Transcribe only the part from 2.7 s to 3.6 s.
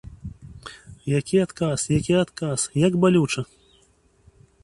як балюча!